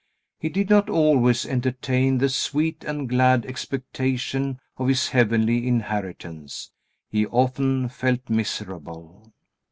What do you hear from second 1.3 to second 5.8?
entertain the sweet and glad expectation of his heavenly